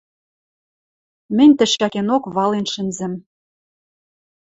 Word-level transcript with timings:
Мӹнь 1.37 1.55
тӹшӓкенок 1.57 2.23
вален 2.35 2.65
шӹнзӹм. 2.73 3.13